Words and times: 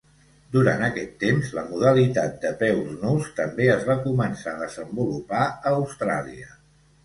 Durant 0.53 0.85
aquest 0.85 1.11
temps, 1.23 1.51
la 1.57 1.63
modalitat 1.73 2.41
de 2.47 2.51
peus 2.63 2.89
nus 3.03 3.29
també 3.43 3.69
es 3.77 3.87
va 3.93 3.99
començar 4.09 4.57
a 4.57 4.63
desenvolupar 4.67 5.47
a 5.55 5.79
Austràlia. 5.83 6.55